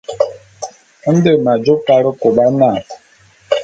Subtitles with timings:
[1.15, 2.69] Nde m'ajô Karekôba na.